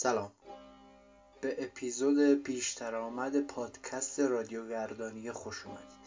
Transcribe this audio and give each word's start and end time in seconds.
سلام. 0.00 0.32
به 1.40 1.64
اپیزود 1.64 2.34
پیشتر 2.34 2.94
آمد 2.94 3.40
پادکست 3.40 4.20
رادیوگردانی 4.20 5.32
خوش 5.32 5.66
اومدید. 5.66 5.97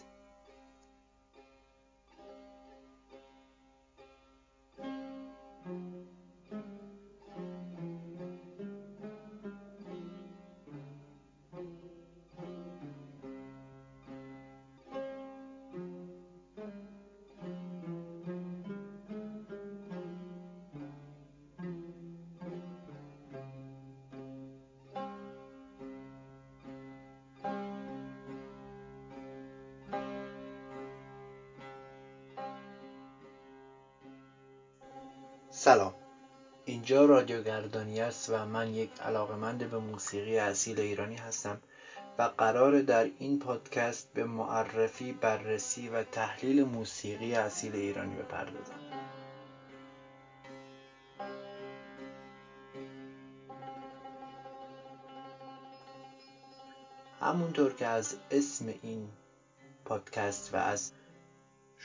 سلام. 35.64 35.94
اینجا 36.66 37.06
رادیو 37.06 37.44
گردانی 37.44 38.02
است 38.02 38.30
و 38.30 38.46
من 38.46 38.74
یک 38.74 39.02
علاقمند 39.02 39.70
به 39.70 39.78
موسیقی 39.78 40.38
اصیل 40.40 40.80
ایرانی 40.80 41.16
هستم 41.16 41.62
و 42.18 42.24
قرار 42.24 42.82
در 42.82 43.04
این 43.20 43.40
پادکست 43.40 44.14
به 44.14 44.24
معرفی 44.26 45.12
بررسی 45.12 45.90
و 45.90 46.04
تحلیل 46.04 46.64
موسیقی 46.64 47.36
اصیل 47.36 47.76
ایرانی 47.76 48.16
بپردازم. 48.16 48.80
همونطور 57.22 57.74
که 57.74 57.88
از 57.88 58.16
اسم 58.32 58.74
این 58.82 59.10
پادکست 59.86 60.54
و 60.54 60.58
از 60.58 60.92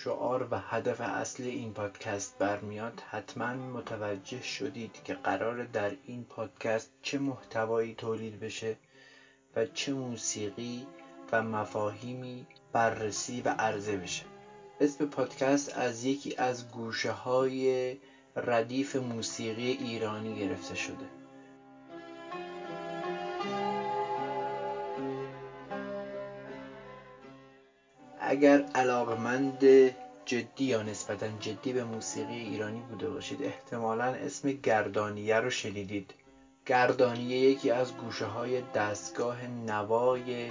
شعار 0.07 0.49
و 0.51 0.59
هدف 0.59 1.01
اصلی 1.01 1.51
این 1.51 1.73
پادکست 1.73 2.39
برمیاد 2.39 3.03
حتما 3.11 3.55
متوجه 3.55 4.43
شدید 4.43 5.03
که 5.05 5.15
قرار 5.15 5.65
در 5.65 5.93
این 6.05 6.25
پادکست 6.25 6.91
چه 7.03 7.19
محتوایی 7.19 7.95
تولید 7.95 8.41
بشه 8.41 8.77
و 9.57 9.67
چه 9.67 9.93
موسیقی 9.93 10.87
و 11.33 11.43
مفاهیمی 11.43 12.47
بررسی 12.73 13.41
و 13.41 13.49
عرضه 13.49 13.97
بشه. 13.97 14.25
اسم 14.81 15.07
پادکست 15.07 15.79
از 15.79 16.05
یکی 16.05 16.37
از 16.37 16.71
گوشه 16.71 17.11
های 17.11 17.97
ردیف 18.37 18.97
موسیقی 18.97 19.71
ایرانی 19.71 20.35
گرفته 20.35 20.75
شده. 20.75 21.26
اگر 28.29 28.63
علاقمند 28.75 29.65
جدی 30.25 30.65
یا 30.65 30.83
نسبتا 30.83 31.29
جدی 31.41 31.73
به 31.73 31.85
موسیقی 31.85 32.35
ایرانی 32.35 32.81
بوده 32.81 33.11
باشید 33.11 33.43
احتمالا 33.43 34.05
اسم 34.05 34.53
گردانیه 34.53 35.37
رو 35.37 35.51
شنیدید. 35.51 36.15
گردانیه 36.67 37.39
یکی 37.39 37.71
از 37.71 37.97
گوشه 37.97 38.25
های 38.25 38.63
دستگاه 38.75 39.47
نوای 39.47 40.51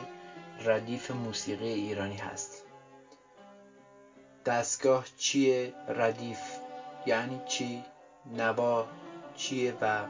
ردیف 0.65 1.11
موسیقی 1.11 1.67
ایرانی 1.67 2.17
هست. 2.17 2.63
دستگاه 4.45 5.05
چیه؟ 5.17 5.73
ردیف 5.87 6.39
یعنی 7.05 7.41
چی؟ 7.47 7.83
نوا 8.37 8.87
چیه 9.35 9.73
و 9.81 10.05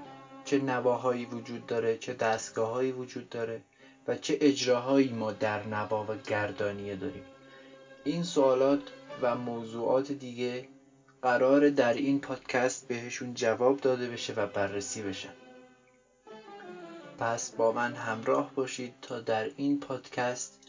چه 0.45 0.59
نواهایی 0.59 1.25
وجود 1.25 1.65
داره؟ 1.65 1.97
چه 1.97 2.13
دستگاههایی 2.13 2.91
وجود 2.91 3.29
داره؟ 3.29 3.61
و 4.07 4.15
چه 4.15 4.37
اجراهایی 4.41 5.09
ما 5.09 5.31
در 5.31 5.67
نوا 5.67 6.03
و 6.03 6.15
گردانیه 6.17 6.95
داریم؟ 6.95 7.23
این 8.07 8.23
سوالات 8.23 8.81
و 9.21 9.35
موضوعات 9.35 10.11
دیگه 10.11 10.67
قرار 11.21 11.69
در 11.69 11.93
این 11.93 12.19
پادکست 12.19 12.87
بهشون 12.87 13.33
جواب 13.33 13.79
داده 13.79 14.09
بشه 14.09 14.33
و 14.33 14.47
بررسی 14.47 15.01
بشن 15.01 15.33
پس 17.17 17.51
با 17.51 17.71
من 17.71 17.93
همراه 17.93 18.51
باشید 18.55 18.95
تا 19.01 19.19
در 19.19 19.51
این 19.55 19.79
پادکست 19.79 20.59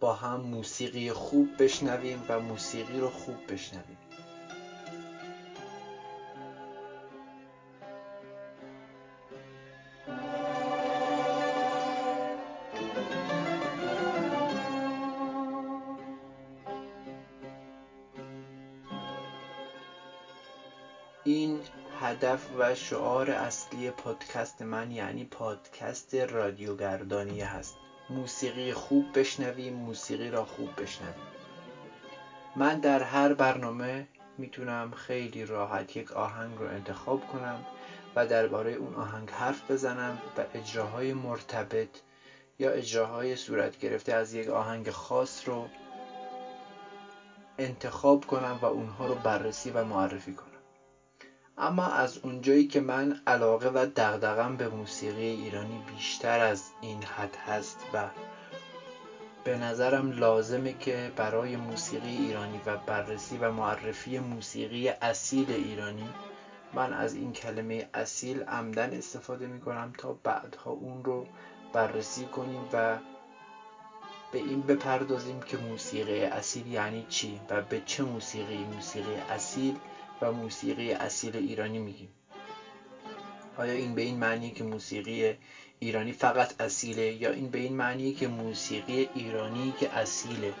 با 0.00 0.14
هم 0.14 0.40
موسیقی 0.40 1.12
خوب 1.12 1.48
بشنویم 1.58 2.24
و 2.28 2.40
موسیقی 2.40 3.00
رو 3.00 3.10
خوب 3.10 3.52
بشنویم. 3.52 3.98
هدف 22.40 22.50
و 22.58 22.74
شعار 22.74 23.30
اصلی 23.30 23.90
پادکست 23.90 24.62
من 24.62 24.90
یعنی 24.90 25.24
پادکست 25.24 26.14
رادیوگردانی 26.14 27.40
هست. 27.40 27.76
موسیقی 28.10 28.72
خوب 28.72 29.18
بشنویم 29.18 29.74
موسیقی 29.74 30.30
را 30.30 30.44
خوب 30.44 30.82
بشنویم. 30.82 31.26
من 32.56 32.80
در 32.80 33.02
هر 33.02 33.34
برنامه 33.34 34.08
می‌تونم 34.38 34.90
خیلی 34.90 35.46
راحت 35.46 35.96
یک 35.96 36.12
آهنگ 36.12 36.58
رو 36.58 36.66
انتخاب 36.66 37.28
کنم 37.28 37.66
و 38.16 38.26
درباره 38.26 38.72
اون 38.72 38.94
آهنگ 38.94 39.30
حرف 39.30 39.70
بزنم 39.70 40.18
و 40.36 40.44
اجراهای 40.54 41.12
مرتبط 41.12 42.00
یا 42.58 42.70
اجراهای 42.70 43.36
صورت 43.36 43.78
گرفته 43.78 44.14
از 44.14 44.34
یک 44.34 44.48
آهنگ 44.48 44.90
خاص 44.90 45.48
رو 45.48 45.68
انتخاب 47.58 48.26
کنم 48.26 48.58
و 48.62 48.66
اونها 48.66 49.06
رو 49.06 49.14
بررسی 49.14 49.70
و 49.70 49.84
معرفی 49.84 50.32
کنم. 50.32 50.49
اما 51.60 51.86
از 51.86 52.18
اونجایی 52.18 52.66
که 52.66 52.80
من 52.80 53.20
علاقه 53.26 53.68
و 53.68 53.86
دغدغم 53.96 54.56
به 54.56 54.68
موسیقی 54.68 55.24
ایرانی 55.24 55.82
بیشتر 55.86 56.40
از 56.40 56.70
این 56.80 57.02
حد 57.02 57.36
هست 57.36 57.86
و 57.94 58.08
به 59.44 59.56
نظرم 59.56 60.12
لازمه 60.12 60.72
که 60.72 61.12
برای 61.16 61.56
موسیقی 61.56 62.16
ایرانی 62.16 62.60
و 62.66 62.76
بررسی 62.76 63.38
و 63.38 63.52
معرفی 63.52 64.18
موسیقی 64.18 64.88
اصیل 64.88 65.52
ایرانی 65.52 66.08
من 66.74 66.92
از 66.92 67.14
این 67.14 67.32
کلمه 67.32 67.88
اصیل 67.94 68.42
عمدن 68.42 68.92
استفاده 68.92 69.46
می 69.46 69.60
کنم 69.60 69.92
تا 69.98 70.12
بعدها 70.12 70.70
اون 70.70 71.04
رو 71.04 71.26
بررسی 71.72 72.24
کنیم 72.24 72.68
و 72.72 72.98
به 74.32 74.38
این 74.38 74.60
بپردازیم 74.60 75.40
که 75.40 75.56
موسیقی 75.56 76.20
اصیل 76.24 76.66
یعنی 76.66 77.06
چی 77.08 77.40
و 77.50 77.62
به 77.62 77.82
چه 77.86 78.02
موسیقی 78.02 78.64
موسیقی 78.64 79.14
اصیل 79.14 79.76
و 80.22 80.32
موسیقی 80.32 80.92
اصیل 80.92 81.36
ایرانی 81.36 81.78
میگیم. 81.78 82.08
آیا 83.56 83.72
این 83.72 83.94
به 83.94 84.02
این 84.02 84.16
معنی 84.18 84.50
که 84.50 84.64
موسیقی 84.64 85.34
ایرانی 85.78 86.12
فقط 86.12 86.60
اصیله 86.60 87.12
یا 87.12 87.30
این 87.30 87.50
به 87.50 87.58
این 87.58 87.76
معنی 87.76 88.12
که 88.12 88.28
موسیقی 88.28 89.08
ایرانی 89.14 89.74
که 89.80 89.96
اصیله؟ 89.98 90.52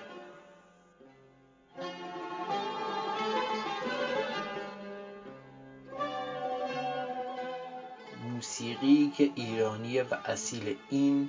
موسیقی 8.32 9.12
که 9.16 9.30
ایرانی 9.34 10.00
و 10.00 10.14
اصیل 10.24 10.76
این 10.90 11.28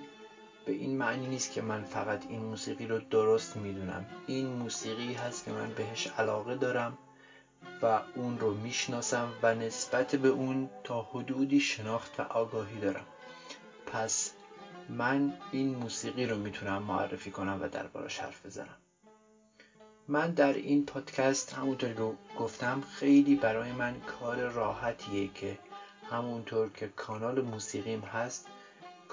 به 0.65 0.71
این 0.71 0.97
معنی 0.97 1.27
نیست 1.27 1.51
که 1.51 1.61
من 1.61 1.83
فقط 1.83 2.25
این 2.29 2.41
موسیقی 2.41 2.87
رو 2.87 2.99
درست 2.99 3.57
می‌دونم. 3.57 4.05
این 4.27 4.45
موسیقی 4.45 5.13
هست 5.13 5.45
که 5.45 5.51
من 5.51 5.73
بهش 5.73 6.07
علاقه 6.07 6.55
دارم. 6.55 6.97
و 7.81 8.01
اون 8.15 8.39
رو 8.39 8.53
می‌شناسم 8.53 9.33
و 9.43 9.55
نسبت 9.55 10.15
به 10.15 10.27
اون 10.27 10.69
تا 10.83 11.01
حدودی 11.01 11.59
شناخت 11.59 12.19
و 12.19 12.23
آگاهی 12.23 12.79
دارم. 12.79 13.05
پس 13.85 14.31
من 14.89 15.33
این 15.51 15.75
موسیقی 15.75 16.25
رو 16.25 16.37
می‌تونم 16.37 16.83
معرفی 16.83 17.31
کنم 17.31 17.59
و 17.61 17.67
دربارش 17.67 18.19
حرف 18.19 18.45
بزنم. 18.45 18.77
من 20.07 20.31
در 20.31 20.53
این 20.53 20.85
پادکست 20.85 21.53
همونطور 21.53 21.93
که 21.93 22.13
گفتم 22.39 22.81
خیلی 22.81 23.35
برای 23.35 23.71
من 23.71 23.99
کار 23.99 24.37
راحتیه 24.37 25.27
که 25.27 25.57
همونطور 26.09 26.69
که 26.69 26.87
کانال 26.87 27.41
موسیقیم 27.41 27.99
هست 27.99 28.47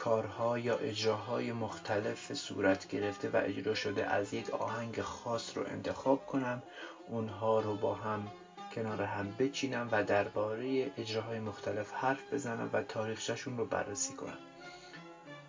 کارها 0.05 0.59
یا 0.59 0.77
اجراهای 0.77 1.53
مختلف 1.53 2.35
صورت 2.35 2.89
گرفته 2.89 3.29
و 3.29 3.43
اجرا 3.45 3.75
شده 3.75 4.07
از 4.07 4.35
یک 4.35 4.51
آهنگ 4.51 5.01
خاص 5.01 5.57
رو 5.57 5.65
انتخاب 5.67 6.27
کنم 6.27 6.63
اونها 7.09 7.61
رو 7.61 7.77
با 7.77 7.95
هم 7.95 8.29
کنار 8.75 9.03
هم 9.03 9.35
بچینم 9.39 9.89
و 9.93 10.05
درباره 10.05 10.91
اجراهای 10.97 11.41
مختلف 11.41 11.93
حرف 11.93 12.33
بزنم 12.33 12.71
و 12.73 12.83
تاریخششون 12.83 13.57
رو 13.57 13.65
بررسی 13.65 14.15
کنم. 14.15 14.39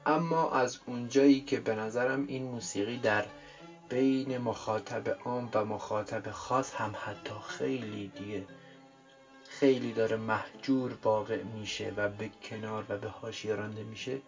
اما 0.06 0.52
از 0.52 0.80
اونجایی 0.86 1.42
که 1.42 1.60
به 1.60 1.76
نظرم 1.76 2.28
این 2.28 2.44
موسیقی 2.44 2.98
در 2.98 3.26
بین 3.90 4.38
مخاطب 4.38 5.18
عام 5.26 5.50
و 5.54 5.66
مخاطب 5.66 6.32
خاص 6.32 6.74
هم 6.74 6.96
حتی 7.06 7.36
خیلی 7.48 8.08
دیگه 8.08 8.46
خیلی 9.50 9.94
داره 9.94 10.18
محجور 10.18 10.98
واقع 11.04 11.44
میشه 11.44 11.94
و 11.98 12.10
به 12.10 12.30
کنار 12.44 12.86
و 12.90 12.98
به 12.98 13.10
حاشیه 13.10 13.56
رانده 13.56 13.84
میشه 13.84 14.22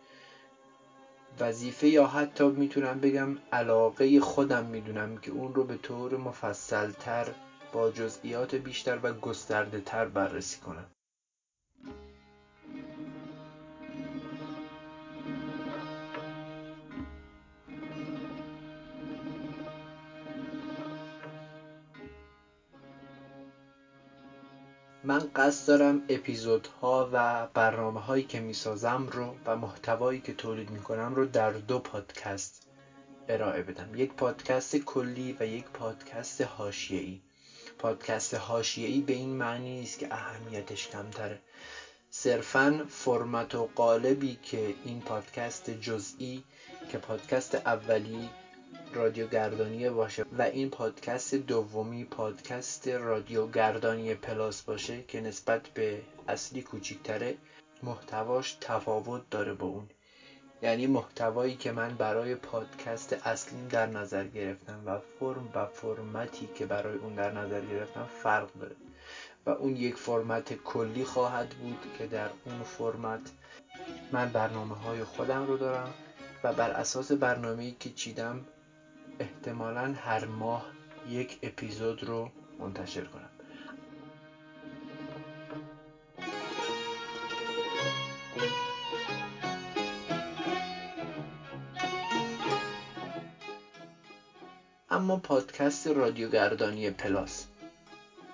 وظیفه 1.40 1.88
یا 1.88 2.08
حتی 2.08 2.50
می‌تونم 2.50 3.00
بگم 3.00 3.38
علاقه 3.52 4.20
خودم 4.20 4.64
می‌دونم 4.64 5.18
که 5.18 5.32
اون 5.32 5.56
رو 5.56 5.64
به 5.64 5.76
طور 5.76 6.16
مفصلتر 6.18 7.28
با 7.74 7.90
جزئیات 7.90 8.56
بیشتر 8.56 9.00
و 9.04 9.12
گسترده 9.12 9.80
تر 9.80 10.06
بررسی 10.06 10.60
کنم. 10.60 10.86
من 25.04 25.20
قصد 25.36 25.68
دارم 25.68 26.02
اپیزودها 26.10 27.10
و 27.12 27.48
برنامه 27.54 28.00
هایی 28.00 28.24
که 28.24 28.40
می‌سازم 28.40 29.08
رو 29.12 29.36
و 29.46 29.56
محتوایی 29.56 30.20
که 30.20 30.34
تولید 30.34 30.70
می‌کنم 30.70 31.16
رو 31.16 31.26
در 31.26 31.50
دو 31.50 31.80
پادکست 31.80 32.62
ارائه 33.28 33.62
بدم. 33.62 33.96
یک 33.96 34.14
پادکست 34.14 34.76
کلی 34.76 35.36
و 35.40 35.46
یک 35.46 35.64
پادکست 35.64 36.42
حاشیه‌ای. 36.42 37.20
پادکست 37.78 38.34
حاشیه‌ای 38.34 39.02
به 39.02 39.14
این 39.14 39.30
معنی 39.30 39.80
نیست 39.80 40.00
که 40.00 40.08
اهمیتش 40.12 40.88
کمتره. 40.88 41.40
صرفا 42.10 42.86
فرمت 42.90 43.56
و 43.56 43.70
قالبی 43.76 44.38
که 44.42 44.76
این 44.84 45.02
پادکست 45.02 45.70
جزئی 45.70 46.44
که 46.92 46.98
پادکست 46.98 47.56
اولی 47.56 48.30
رادیو 48.94 49.28
گردانی 49.28 49.90
باشه 49.90 50.26
و 50.38 50.42
این 50.42 50.70
پادکست 50.70 51.36
دومی 51.36 52.06
پادکست 52.06 52.88
رادیو 52.88 53.48
گردانی 53.48 54.16
پلاس 54.16 54.62
باشه 54.62 55.04
که 55.04 55.22
نسبت 55.22 55.68
به 55.68 56.02
اصلی 56.28 56.62
کوچیکتره 56.62 57.38
محتواش 57.84 58.58
تفاوت 58.62 59.30
داره 59.30 59.54
با 59.54 59.68
اون. 59.68 59.90
یعنی 60.62 60.88
محتوایی 60.88 61.56
که 61.56 61.72
من 61.72 61.96
برای 61.96 62.36
پادکست 62.36 63.28
اصلیم 63.28 63.68
در 63.68 63.86
نظر 63.86 64.28
گرفتم 64.28 64.84
و 64.86 65.00
فرم 65.20 65.50
و 65.56 65.66
فرمتی 65.66 66.50
که 66.56 66.66
برای 66.66 66.98
اون 66.98 67.16
در 67.16 67.32
نظر 67.32 67.62
گرفتم 67.62 68.10
فرق 68.24 68.54
داره. 68.54 68.76
و 69.46 69.50
اون 69.50 69.76
یک 69.76 69.96
فرمت 69.96 70.54
کلی 70.54 71.04
خواهد 71.04 71.50
بود 71.50 71.80
که 71.98 72.08
در 72.08 72.30
اون 72.46 72.64
فرمت 72.64 73.32
من 74.12 74.30
برنامه 74.30 74.76
های 74.76 75.04
خودم 75.04 75.48
رو 75.48 75.58
دارم 75.58 75.94
و 76.44 76.54
بر 76.54 76.72
اساس 76.72 77.12
برنامه‌ای 77.12 77.72
که 77.80 77.90
چیدم 77.90 78.46
احتمالا 79.22 79.94
هر 79.98 80.26
ماه 80.26 80.66
یک 81.10 81.38
اپیزود 81.44 82.04
رو 82.04 82.30
منتشر 82.60 83.04
کنم. 83.04 83.30
اما 94.90 95.18
پادکست 95.18 95.88
رادیو 95.88 96.30
گردانی 96.30 96.90
پلاس. 96.90 97.46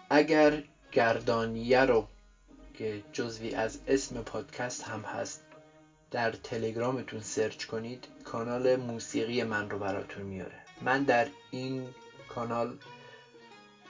اگر 0.09 0.61
گردانیه 0.91 1.85
رو 1.85 2.05
که 2.73 3.01
جزوی 3.11 3.53
از 3.53 3.79
اسم 3.87 4.21
پادکست 4.21 4.83
هم 4.83 5.01
هست 5.01 5.41
در 6.11 6.31
تلگرامتون 6.31 7.21
سرچ 7.21 7.65
کنید 7.65 8.07
کانال 8.23 8.75
موسیقی 8.75 9.43
من 9.43 9.69
رو 9.69 9.77
براتون 9.77 10.23
میاره. 10.23 10.66
من 10.81 11.03
در 11.03 11.27
این 11.51 11.87
کانال 12.29 12.77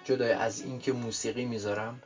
جدای 0.03 0.31
از 0.31 0.61
اینکه 0.61 0.91
موسیقی 0.91 1.45
می‌ذارم 1.45 2.01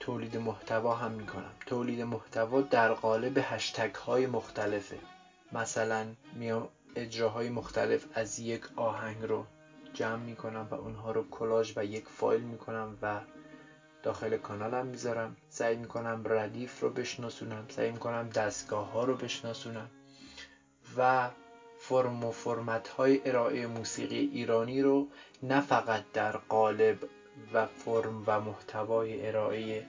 تولید 0.00 0.36
محتوا 0.36 0.94
هم 0.94 1.10
می‌کنم. 1.10 1.52
تولید 1.66 2.00
محتوا 2.00 2.60
در 2.60 2.92
قالب 2.92 3.38
هشتگ 3.42 3.94
های 3.94 4.26
مختلفه. 4.26 4.98
مثلا 5.52 6.06
میام 6.32 6.68
اجراهای 6.96 7.48
مختلف 7.48 8.06
از 8.14 8.38
یک 8.38 8.60
آهنگ 8.76 9.22
رو 9.22 9.44
جمع 9.92 10.22
می‌کنم 10.22 10.68
و 10.70 10.74
اونها 10.74 11.10
رو 11.10 11.28
کلاژ 11.30 11.72
و 11.76 11.84
یک 11.84 12.04
فایل 12.08 12.40
می‌کنم 12.40 12.98
و 13.02 13.20
داخل 14.02 14.36
کانالم 14.36 14.86
می‌ذارم. 14.86 15.36
سعی 15.48 15.76
می‌کنم 15.76 16.22
ردیف 16.24 16.80
رو 16.80 16.90
بشناسونم 16.90 17.66
سعی 17.68 17.90
می‌کنم 17.90 18.28
دستگاه 18.28 18.90
ها 18.90 19.04
رو 19.04 19.14
بشناسونم 19.14 19.90
و 20.96 21.30
فرم 21.88 22.24
و 22.24 22.30
فرمت 22.30 22.88
های 22.88 23.20
ارائه 23.24 23.66
موسیقی 23.66 24.30
ایرانی 24.32 24.82
رو 24.82 25.06
نه 25.42 25.60
فقط 25.60 26.02
در 26.12 26.36
قالب 26.36 26.96
و 27.52 27.66
فرم 27.66 28.22
و 28.26 28.40
محتوای 28.40 29.26
ارائه 29.26 29.84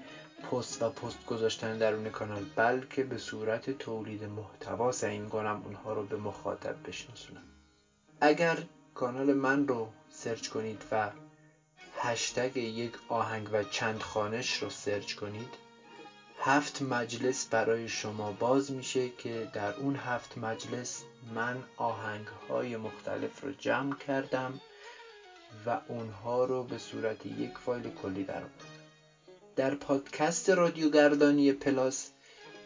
پست 0.51 0.83
و 0.83 0.89
پست 0.89 1.25
گذاشتن 1.25 1.77
درون 1.77 2.09
کانال 2.09 2.43
بلکه 2.55 3.03
به 3.03 3.17
صورت 3.17 3.69
تولید 3.69 4.23
محتوا 4.23 4.91
سعی 4.91 5.17
می‌کنم 5.17 5.61
اونها 5.65 5.93
رو 5.93 6.03
به 6.03 6.15
مخاطب 6.17 6.75
بشناسونم. 6.87 7.43
اگر 8.21 8.57
کانال 8.93 9.33
من 9.33 9.67
رو 9.67 9.87
سرچ 10.09 10.47
کنید 10.47 10.85
و 10.91 11.09
هشتگ 11.97 12.57
یک 12.57 12.93
آهنگ 13.09 13.49
و 13.51 13.63
چند 13.63 14.01
خانش 14.01 14.63
رو 14.63 14.69
سرچ 14.69 15.13
کنید 15.13 15.62
هفت 16.45 16.81
مجلس 16.81 17.45
برای 17.45 17.89
شما 17.89 18.31
باز 18.31 18.71
میشه 18.71 19.09
که 19.09 19.49
در 19.53 19.73
اون 19.73 19.95
هفت 19.95 20.37
مجلس 20.37 21.03
من 21.35 21.63
آهنگ 21.77 22.27
های 22.49 22.77
مختلف 22.77 23.41
رو 23.43 23.51
جمع 23.51 23.95
کردم 23.95 24.61
و 25.65 25.79
اونها 25.87 26.45
رو 26.45 26.63
به 26.63 26.77
صورت 26.77 27.25
یک 27.25 27.57
فایل 27.57 27.89
کلی 27.89 28.23
در 28.23 28.41
در 29.55 29.75
پادکست 29.75 30.49
رادیو 30.49 30.89
گردانی 30.89 31.51
پلاس 31.51 32.09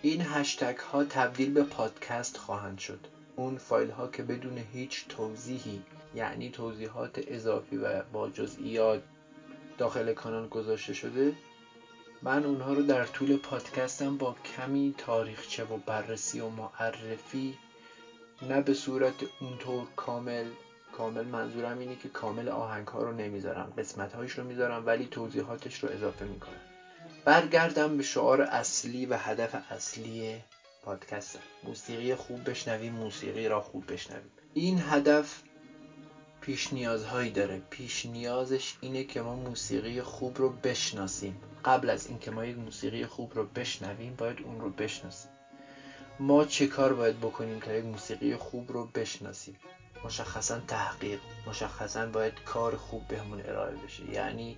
این 0.01 0.21
هشتگ 0.21 0.77
ها 0.77 1.03
تبدیل 1.03 1.53
به 1.53 1.63
پادکست 1.63 2.38
خواهند 2.38 2.80
شد. 2.80 3.00
اون 3.35 3.57
فایل 3.57 3.89
ها 3.89 4.07
که 4.07 4.23
بدون 4.23 4.57
هیچ 4.73 5.07
توضیحی 5.07 5.81
یعنی 6.15 6.50
توضیحات 6.50 7.23
اضافی 7.27 7.77
و 7.77 8.01
با 8.03 8.30
جزئیات 8.30 9.03
داخل 9.77 10.13
کانال 10.13 10.47
گذاشته 10.47 10.94
شده 10.94 11.33
من 12.22 12.46
اونها 12.46 12.74
رو 12.74 12.81
در 12.81 13.06
طول 13.06 13.36
پادکستم 13.36 14.18
با 14.18 14.36
کمی 14.56 14.94
تاریخچه 14.98 15.64
و 15.64 15.78
بررسی 15.78 16.40
و 16.40 16.48
معرفی 16.48 17.58
نه 18.42 18.62
به 18.62 18.74
صورت 18.74 19.14
اونطور 19.42 19.88
کامل 19.96 20.46
کامل 20.92 21.25
منظورم 21.25 21.80
اینه 21.80 21.96
که 21.96 22.08
کامل 22.10 22.50
آهنگ 22.50 22.88
ها 22.88 23.02
رو 23.02 23.12
نمی‌ذارم 23.12 23.74
قسمت 23.78 24.14
هایش 24.14 24.31
رو 24.31 24.44
می‌ذارم 24.44 24.86
ولی 24.86 25.06
توضیحاتش 25.06 25.84
رو 25.84 25.90
اضافه 25.90 26.25
می‌کنم. 26.25 26.60
برگردم 27.25 27.98
به 27.98 28.04
شعار 28.04 28.42
اصلی 28.42 29.06
و 29.06 29.16
هدف 29.16 29.72
اصلی 29.72 30.44
پادکست 30.84 31.40
موسیقی 31.64 32.16
خوب 32.16 32.50
بشنویم 32.50 32.94
موسیقی 32.94 33.47
را 33.47 33.59
خوب 33.62 33.92
بشنویم. 33.92 34.31
این 34.54 34.81
هدف 34.90 35.42
پیش 36.42 36.74
نیازهایی 36.74 37.30
داره. 37.30 37.62
پیش 37.69 38.06
نیازش 38.06 38.74
اینه 38.81 39.04
که 39.04 39.21
ما 39.21 39.36
موسیقی 39.36 40.02
خوب 40.02 40.38
رو 40.38 40.50
بشناسیم. 40.50 41.36
قبل 41.68 41.90
از 41.90 42.07
اینکه 42.07 42.31
ما 42.31 42.45
یک 42.45 42.57
موسیقی 42.57 43.06
خوب 43.06 43.36
رو 43.36 43.45
بشنویم 43.45 44.16
باید 44.16 44.42
اون 44.42 44.62
رو 44.62 44.69
بشناسیم. 44.69 45.31
ما 46.19 46.45
چه 46.45 46.68
کار 46.68 46.94
باید 46.94 47.19
بکنیم 47.19 47.59
تا 47.59 47.74
یک 47.74 47.86
موسیقی 47.86 48.36
خوب 48.36 48.71
رو 48.71 48.86
بشناسیم؟ 48.86 49.56
مشخصا 50.06 50.59
تحقیق. 50.59 51.19
مشخصا 51.47 52.06
باید 52.06 52.33
کار 52.45 52.76
خوب 52.76 53.07
بهمون 53.07 53.42
ارائه 53.42 53.76
بشه. 53.76 54.12
یعنی 54.12 54.57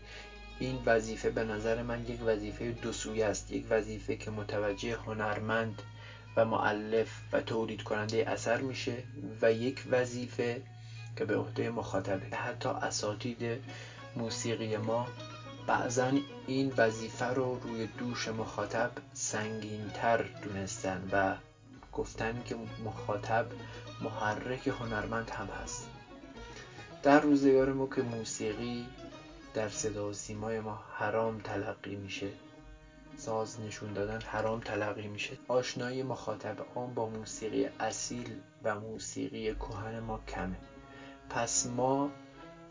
این 0.60 0.80
وظیفه 0.86 1.30
به 1.30 1.44
نظر 1.44 1.84
من 1.84 2.06
یک 2.08 2.20
وظیفه 2.26 2.72
دو 2.72 2.94
سویه 2.94 3.26
است. 3.26 3.52
یک 3.52 3.66
وظیفه 3.70 4.16
که 4.16 4.32
متوجه 4.32 4.96
هنرمند 4.96 5.82
و 6.36 6.46
معلف 6.46 7.10
و 7.32 7.42
تولید 7.42 7.84
کننده 7.84 8.30
اثر 8.30 8.62
میشه 8.62 9.04
و 9.42 9.54
یک 9.54 9.84
وظیفه 9.92 10.62
که 11.18 11.26
به 11.26 11.38
عهده 11.38 11.70
مخاطبه. 11.70 12.38
حتی 12.38 12.70
اساتید 12.70 13.62
موسیقی 14.16 14.78
ما 14.78 15.08
بعضا 15.70 16.12
این 16.48 16.74
وظیفه 16.78 17.26
رو 17.26 17.60
روی 17.60 17.88
دوش 17.88 18.28
مخاطب 18.28 18.92
سنگینتر 19.14 20.26
دونستن 20.44 21.10
و 21.12 21.36
گفتن 21.94 22.44
که 22.46 22.56
مخاطب 22.86 23.46
محرک 24.02 24.68
هنرمند 24.68 25.30
هم 25.30 25.46
هست. 25.46 25.90
در 27.04 27.20
روزگار 27.20 27.74
ما 27.74 27.88
که 27.96 28.02
موسیقی 28.02 28.88
در 29.54 29.70
صدا 29.70 30.10
و 30.10 30.14
سیمای 30.14 30.60
ما 30.60 30.84
حرام 30.94 31.40
تلقی 31.40 31.96
میشه 31.96 32.30
ساز 33.18 33.62
نشون 33.62 33.94
دادن 33.94 34.22
حرام 34.22 34.60
تلقی 34.60 35.08
میشه 35.08 35.38
آشنایی 35.48 36.04
مخاطب 36.04 36.58
آن 36.76 36.94
با 36.94 37.10
موسیقی 37.10 37.66
اصیل 37.80 38.36
و 38.64 38.80
موسیقی 38.80 39.56
کهن 39.56 40.00
ما 40.00 40.20
کمه. 40.28 40.58
پس 41.30 41.68
ما 41.68 42.10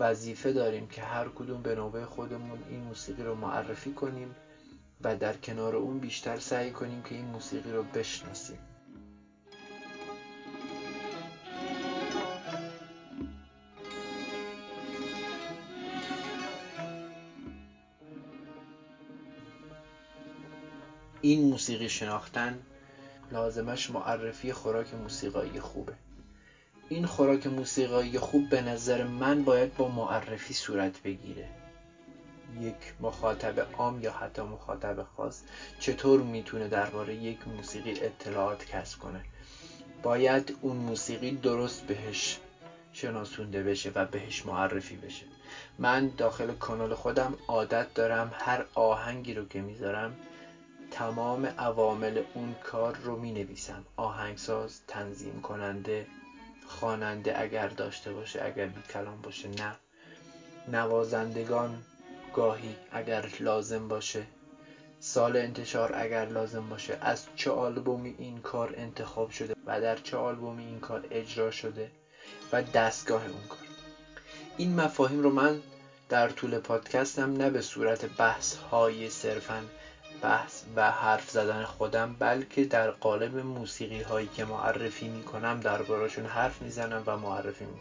وظیفه 0.00 0.52
داریم 0.52 0.86
که 0.86 1.02
هر 1.02 1.28
کدوم 1.28 1.62
به 1.62 1.74
نوبه 1.74 2.06
خودمون 2.06 2.58
این 2.68 2.80
موسیقی 2.80 3.22
رو 3.22 3.34
معرفی 3.34 3.92
کنیم 3.92 4.36
و 5.00 5.16
در 5.16 5.36
کنار 5.36 5.76
اون 5.76 5.98
بیشتر 5.98 6.38
سعی 6.38 6.70
کنیم 6.70 7.02
که 7.02 7.14
این 7.14 7.24
موسیقی 7.24 7.72
رو 7.72 7.82
بشناسیم. 7.82 8.58
این 21.20 21.50
موسیقی 21.50 21.88
شناختن 21.88 22.58
لازمش 23.32 23.90
معرفی 23.90 24.52
خوراک 24.52 24.94
موسیقایی 24.94 25.60
خوبه. 25.60 26.07
این 26.88 27.06
خوراک 27.06 27.46
موسیقایی 27.46 28.18
خوب 28.18 28.48
به 28.48 28.60
نظر 28.60 29.04
من 29.04 29.44
باید 29.44 29.76
با 29.76 29.88
معرفی 29.88 30.54
صورت 30.54 31.02
بگیره. 31.02 31.48
یک 32.60 32.94
مخاطب 33.00 33.66
عام 33.78 34.02
یا 34.02 34.12
حتی 34.12 34.42
مخاطب 34.42 35.06
خاص 35.16 35.42
چطور 35.80 36.20
می‌تونه 36.20 36.68
درباره 36.68 37.14
یک 37.14 37.48
موسیقی 37.48 37.90
اطلاعات 37.90 38.64
کسب 38.64 38.98
کنه؟ 38.98 39.20
باید 40.02 40.56
اون 40.60 40.76
موسیقی 40.76 41.30
درست 41.30 41.82
بهش 41.82 42.38
شناسونده 42.92 43.62
بشه 43.62 43.92
و 43.94 44.04
بهش 44.04 44.46
معرفی 44.46 44.96
بشه. 44.96 45.24
من 45.78 46.08
داخل 46.16 46.52
کانال 46.52 46.94
خودم 46.94 47.34
عادت 47.48 47.94
دارم 47.94 48.30
هر 48.34 48.64
آهنگی 48.74 49.34
رو 49.34 49.44
که 49.44 49.60
می‌ذارم 49.60 50.16
تمام 50.90 51.46
عوامل 51.46 52.22
اون 52.34 52.54
کار 52.64 52.96
رو 52.96 53.16
می 53.16 53.32
نویسم 53.32 53.84
آهنگساز 53.96 54.80
تنظیم 54.86 55.40
کننده 55.40 56.06
خواننده 56.68 57.40
اگر 57.40 57.68
داشته 57.68 58.12
باشه 58.12 58.44
اگر 58.44 58.66
بی 58.66 58.82
کلام 58.92 59.22
باشه 59.22 59.48
نه. 59.48 59.76
نوازندگان 60.68 61.82
گاهی 62.34 62.76
اگر 62.92 63.28
لازم 63.40 63.88
باشه 63.88 64.26
سال 65.00 65.36
انتشار 65.36 65.92
اگر 65.96 66.24
لازم 66.24 66.68
باشه 66.68 66.98
از 67.00 67.26
چه 67.36 67.50
آلبومی 67.50 68.14
این 68.18 68.40
کار 68.40 68.74
انتخاب 68.76 69.30
شده 69.30 69.54
و 69.66 69.80
در 69.80 69.96
چه 69.96 70.16
آلبومی 70.16 70.64
این 70.64 70.80
کار 70.80 71.04
اجرا 71.10 71.50
شده 71.50 71.90
و 72.52 72.62
دستگاه 72.62 73.22
اون 73.22 73.48
کار. 73.48 73.58
این 74.56 74.80
مفاهیم 74.80 75.22
رو 75.22 75.30
من 75.30 75.62
در 76.08 76.28
طول 76.28 76.58
پادکستم 76.58 77.32
نه 77.32 77.50
به 77.50 77.60
صورت 77.60 78.04
بحث 78.04 78.56
های 78.56 79.10
صرفا 79.10 79.62
بحث 80.22 80.64
و 80.76 80.90
حرف 80.90 81.30
زدن 81.30 81.64
خودم 81.64 82.16
بلکه 82.18 82.64
در 82.64 82.90
قالب 82.90 83.36
موسیقی 83.36 84.02
هایی 84.02 84.26
که 84.26 84.44
معرفی 84.44 85.08
می 85.08 85.22
کنم 85.22 85.60
دربارشون 85.60 86.26
حرف 86.26 86.62
می‌زنم 86.62 87.02
و 87.06 87.16
معرفی 87.16 87.64
می 87.64 87.78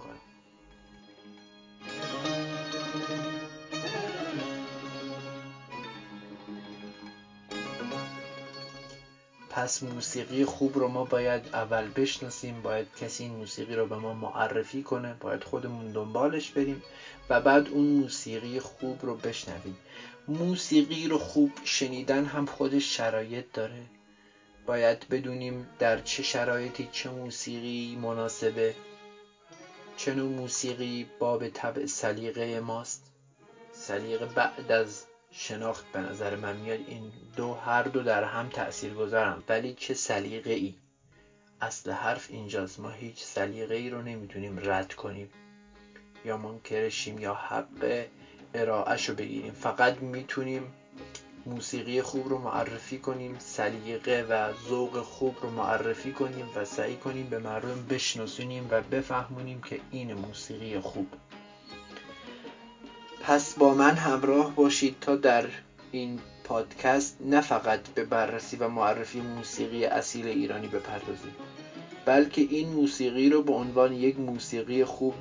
پس 9.58 9.84
موسیقی 9.84 10.46
خوب 10.46 10.78
رو 10.78 10.88
ما 10.88 11.04
باید 11.04 11.50
اول 11.54 11.88
بشناسیم 11.96 12.62
باید 12.62 12.86
کسی 13.00 13.24
این 13.24 13.32
موسیقی 13.34 13.76
رو 13.76 13.86
به 13.86 13.96
ما 13.96 14.14
معرفی 14.14 14.82
کنه 14.82 15.14
باید 15.20 15.44
خودمون 15.44 15.92
دنبالش 15.92 16.50
بریم 16.50 16.82
و 17.30 17.40
بعد 17.40 17.70
اون 17.70 17.86
موسیقی 17.86 18.60
خوب 18.60 18.98
رو 19.02 19.16
بشنویم. 19.16 19.78
موسیقی 20.28 21.08
رو 21.08 21.18
خوب 21.18 21.52
شنیدن 21.64 22.26
هم 22.26 22.46
خودش 22.46 22.96
شرایط 22.98 23.46
داره. 23.54 23.82
باید 24.66 25.06
بدونیم 25.10 25.68
در 25.80 25.98
چه 25.98 26.24
شرایطی 26.24 26.90
چه 26.92 27.10
موسیقی 27.10 27.96
مناسبه 28.02 28.74
چه 29.98 30.14
نوع 30.14 30.30
موسیقی 30.30 31.06
باب 31.20 31.48
طبع 31.48 31.86
سلیقه 31.86 32.60
ماست. 32.60 33.12
سلیقه 33.72 34.26
بعد 34.26 34.72
از 34.72 35.07
شناخت 35.40 35.86
به 35.92 36.00
نظر 36.00 36.36
من 36.36 36.56
میاد 36.56 36.80
این 36.88 37.12
دو 37.36 37.54
هر 37.54 37.84
دو 37.84 38.04
در 38.04 38.24
هم 38.24 38.50
تأثیر 38.50 38.94
گذارم 38.94 39.44
ولی 39.50 39.74
چه 39.74 39.94
سلیقه 39.94 40.52
ای؟ 40.52 40.76
اصل 41.62 41.92
حرف 41.92 42.28
اینجاست. 42.30 42.80
ما 42.80 42.90
هیچ 42.90 43.24
سلیقه 43.24 43.76
ای 43.76 43.90
رو 43.90 44.02
نمی‌تونیم 44.02 44.60
رد 44.64 44.94
کنیم. 44.94 45.30
یا 46.26 46.38
منکرشیم 46.38 47.20
یا 47.20 47.34
حق 47.34 48.06
ارائهش 48.54 49.10
رو 49.10 49.16
بگیریم. 49.16 49.52
فقط 49.52 49.98
می‌تونیم 50.02 50.74
موسیقی 51.46 52.02
خوب 52.02 52.30
رو 52.30 52.38
معرفی 52.38 52.98
کنیم 52.98 53.36
سلیقه 53.40 54.26
و 54.30 54.54
ذوق 54.70 55.02
خوب 55.02 55.36
رو 55.42 55.50
معرفی 55.50 56.12
کنیم 56.12 56.50
و 56.56 56.66
سعی 56.66 56.96
کنیم 56.96 57.30
به 57.30 57.40
مردم 57.40 57.86
بشناسونیم 57.90 58.68
و 58.72 58.82
بفهمونیم 58.82 59.62
که 59.62 59.80
این 59.92 60.14
موسیقی 60.14 60.80
خوب. 60.80 61.08
پس 63.28 63.54
با 63.54 63.74
من 63.74 63.96
همراه 63.96 64.56
باشید 64.56 64.96
تا 65.02 65.16
در 65.16 65.46
این 65.92 66.20
پادکست 66.44 67.18
نه 67.20 67.42
فقط 67.42 67.80
به 67.90 68.04
بررسی 68.04 68.58
و 68.58 68.68
معرفی 68.68 69.22
موسیقی 69.22 69.86
اصیل 69.86 70.28
ایرانی 70.28 70.68
بپردازیم 70.68 71.36
بلکه 72.06 72.42
این 72.42 72.68
موسیقی 72.68 73.30
رو 73.30 73.42
به 73.42 73.54
عنوان 73.54 73.94
یک 73.94 74.20
موسیقی 74.20 74.84
خوب 74.84 75.14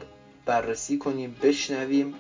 بررسی 0.45 0.99
کنیم 0.99 1.37
بشنویم 1.43 2.15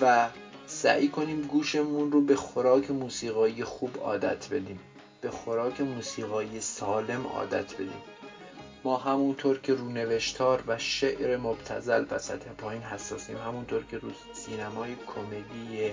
و 0.00 0.28
سعی 0.66 1.08
کنیم 1.08 1.40
گوشمون 1.40 2.12
رو 2.12 2.20
به 2.20 2.36
خوراک 2.36 2.90
موسیقایی 2.90 3.64
خوب 3.64 3.90
عادت 4.02 4.48
بدیم 4.48 4.78
به 5.20 5.30
خوراک 5.30 5.80
موسیقایی 5.80 6.60
سالم 6.60 7.26
عادت 7.26 7.74
بدیم. 7.74 8.02
ما 8.84 8.96
همونطور 8.96 9.58
که 9.58 9.74
رو 9.74 9.88
نوشتار 9.88 10.62
و 10.66 10.78
شعر 10.78 11.36
مبتزل 11.36 12.04
و 12.10 12.18
سطح 12.18 12.50
پایین 12.50 12.82
حساسیم 12.82 13.36
همونطور 13.36 13.84
که 13.90 13.98
رو 13.98 14.08
سینمای 14.32 14.96
کمدی 15.06 15.92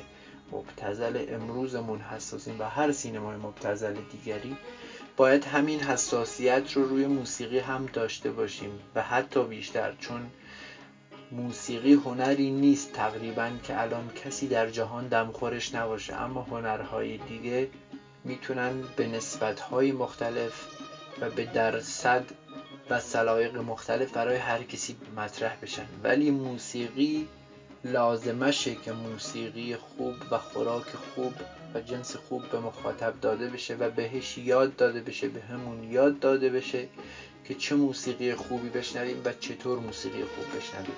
مبتزل 0.52 1.26
امروزمون 1.30 2.00
حساسیم 2.00 2.60
و 2.60 2.64
هر 2.64 2.92
سینمای 2.92 3.36
مبتزل 3.36 3.94
دیگری 4.12 4.58
باید 5.18 5.46
همین 5.46 5.80
حساسیت 5.80 6.74
رو 6.74 6.84
روی 6.84 7.06
موسیقی 7.08 7.60
هم 7.60 7.86
داشته 7.86 8.32
باشیم 8.32 8.80
و 8.96 9.02
حتی 9.02 9.44
بیشتر 9.44 9.94
چون 10.00 10.22
موسیقی 11.32 11.94
هنری 11.94 12.52
نیست 12.52 12.94
تقریبا 12.94 13.52
که 13.64 13.82
الان 13.82 14.10
کسی 14.10 14.48
در 14.48 14.70
جهان 14.70 15.08
دمخورش 15.08 15.76
نباشه 15.76 16.16
اما 16.16 16.42
هنرهای 16.42 17.18
دیگه 17.18 17.68
می‌تونن 18.24 18.84
به 18.96 19.08
نسبتهای 19.08 19.92
مختلف 19.92 20.68
و 21.22 21.30
به 21.30 21.46
درصد 21.46 22.24
و 22.90 23.00
سلایق 23.00 23.58
مختلف 23.58 24.12
برای 24.12 24.38
هر 24.38 24.64
کسی 24.64 24.96
مطرح 25.18 25.58
بشن. 25.62 25.86
ولی 26.04 26.32
موسیقی 26.32 27.28
لازمشه 27.86 28.76
که 28.76 28.92
موسیقی 28.92 29.76
خوب 29.76 30.16
و 30.32 30.38
خوراک 30.38 30.86
خوب 30.86 31.34
و 31.74 31.82
جنس 31.82 32.16
خوب 32.16 32.50
به 32.50 32.60
مخاطب 32.60 33.14
داده 33.22 33.48
بشه 33.48 33.76
و 33.76 33.90
بهش 33.90 34.38
یاد 34.38 34.76
داده 34.76 35.02
بشه 35.02 35.28
به 35.28 35.42
همون 35.42 35.84
یاد 35.84 36.20
داده 36.20 36.50
بشه 36.50 36.88
که 37.46 37.54
چه 37.54 37.76
موسیقی 37.76 38.36
خوبی 38.36 38.70
بشنویم 38.70 39.22
و 39.26 39.34
چطور 39.34 39.80
موسیقی 39.80 40.24
خوب 40.24 40.58
بشنویم. 40.58 40.96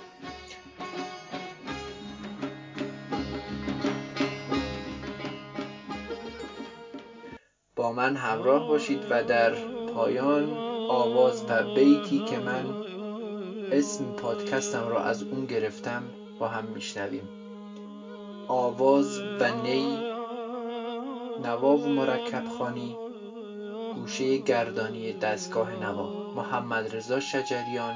با 7.76 7.92
من 7.92 8.16
همراه 8.16 8.68
باشید 8.68 9.00
و 9.10 9.24
در 9.24 9.56
پایان 9.94 10.75
آواز 10.90 11.46
و 11.50 11.64
بیتی 11.76 12.20
که 12.20 12.40
من 12.40 12.66
اسم 13.72 14.06
پادکستم 14.06 14.88
را 14.88 15.04
از 15.04 15.24
اون 15.24 15.46
گرفتم 15.46 16.04
با 16.40 16.48
هم 16.48 16.66
میشنویم. 16.66 17.30
آواز 18.48 19.20
و 19.20 19.62
نی 19.64 19.98
نوا 21.44 21.78
و 21.78 21.88
مرکب 21.88 22.44
خانی 22.58 22.96
گوشه 23.96 24.38
گردانی 24.38 25.14
دستگاه 25.14 25.84
نوا. 25.84 26.34
محمد 26.36 26.96
رضا 26.96 27.20
شجریان 27.20 27.94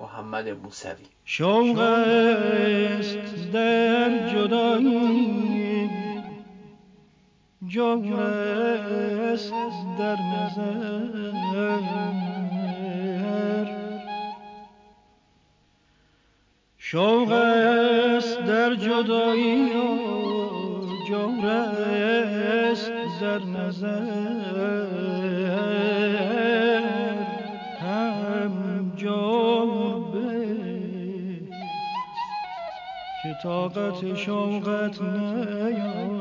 محمد 0.00 0.48
موسوی. 0.48 1.06
شوق 1.24 1.78
است 1.78 3.18
در 3.52 4.28
جدایی. 4.32 5.57
جان 7.68 8.12
است 8.12 9.52
در 9.98 10.16
نظر. 10.16 11.08
شوق 16.78 17.32
در 18.46 18.74
جدایی 18.74 19.68
جور 21.08 21.46
است 21.46 22.92
در 23.20 23.44
نظر. 23.44 24.88
هم 27.80 28.90
به 30.12 30.28
که 33.22 33.34
طاقت 33.42 34.14
شوقت 34.14 35.02
نیاری 35.02 36.17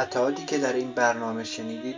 قطعاتی 0.00 0.44
که 0.44 0.58
در 0.58 0.72
این 0.72 0.92
برنامه 0.92 1.44
شنیدید 1.44 1.96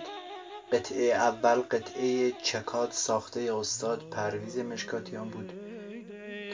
قطعه 0.72 1.14
اول 1.14 1.54
قطعه 1.54 2.32
چکاد 2.32 2.90
ساخته 2.90 3.54
استاد 3.54 4.08
پرویز 4.10 4.58
مشکاتیان 4.58 5.28
بود 5.28 5.52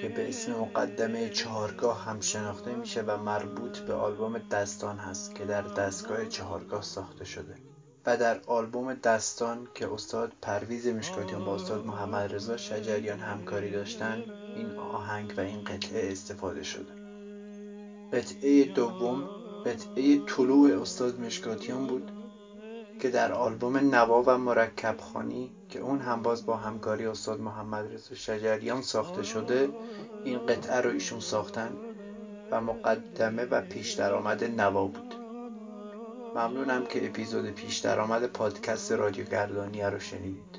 که 0.01 0.09
به 0.09 0.29
اسم 0.29 0.53
مقدمه 0.53 1.29
چهارگاه 1.29 2.05
هم 2.05 2.21
شناخته 2.21 2.75
میشه 2.75 3.03
و 3.03 3.17
مربوط 3.17 3.79
به 3.79 3.95
آلبوم 3.95 4.39
دستان 4.39 4.99
هست 4.99 5.35
که 5.35 5.45
در 5.45 5.63
دستگاه 5.63 6.27
چهارگاه 6.27 6.83
ساخته 6.83 7.25
شده 7.25 7.55
و 8.07 8.17
در 8.17 8.41
آلبوم 8.47 8.95
دستان 8.95 9.69
که 9.75 9.93
استاد 9.93 10.33
پرویز 10.43 10.87
مشکاتیان 10.87 11.45
با 11.45 11.55
استاد 11.55 11.87
محمد 11.87 12.35
رضا 12.35 12.57
شجریان 12.57 13.19
همکاری 13.19 13.71
داشتن 13.71 14.25
این 14.57 14.79
آهنگ 14.79 15.35
و 15.37 15.41
این 15.41 15.65
قطعه 15.65 16.13
استفاده 16.13 16.63
شده. 16.63 16.93
قطعه 18.13 18.65
دوم 18.65 19.29
قطعه 19.67 20.19
طلوع 20.27 20.81
استاد 20.81 21.21
مشکاتیان 21.21 21.87
بود 21.87 22.11
که 23.01 23.11
در 23.11 23.33
آلبوم 23.33 23.77
نوا 23.77 24.23
و 24.27 24.39
مرکب 24.39 24.97
خانی 25.01 25.53
که 25.69 25.79
اون 25.81 25.99
هم 25.99 26.23
باز 26.23 26.47
با 26.47 26.57
همکاری 26.57 27.07
استاد 27.07 27.41
محمد 27.41 27.95
رضا 27.95 28.15
شجریان 28.15 28.83
ساخته 28.83 29.23
شده 29.23 29.69
این 30.25 30.47
قطعه 30.47 30.81
رو 30.81 30.91
ایشون 30.91 31.21
ساختن 31.21 31.71
و 32.51 32.61
مقدمه 32.61 33.45
و 33.45 33.61
پیش 33.61 33.93
درآمد 33.93 34.45
نوا 34.45 34.87
بود. 34.87 35.15
ممنونم 36.35 36.87
که 36.87 37.07
اپیزود 37.07 37.51
پیش 37.51 37.79
درآمد 37.79 38.27
پادکست 38.27 38.93
رادیو 38.93 39.25
گردانیه 39.25 39.89
رو 39.89 40.01
شنیدید. 40.01 40.59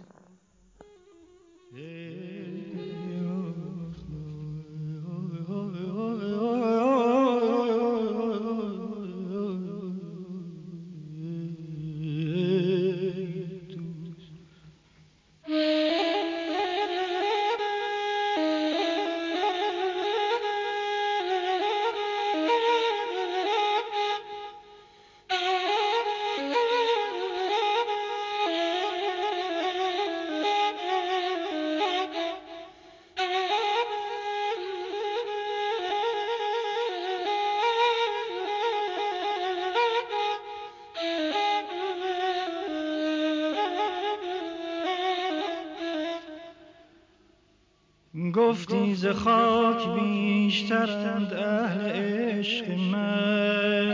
ز 48.96 49.08
خاک 49.08 49.88
بیشترند 50.00 51.34
اهل 51.34 51.92
عشق 51.92 52.72
من. 52.72 53.92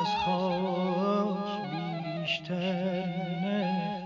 از 0.00 0.08
خاک 0.26 1.60
بیشتر 1.70 3.04
نه. 3.42 4.02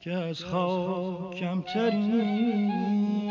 که 0.00 0.12
از 0.12 0.44
خاک 0.44 1.34
کمترین 1.34 3.21